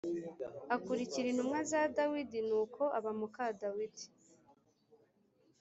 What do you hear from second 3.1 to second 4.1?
muka Dawidi.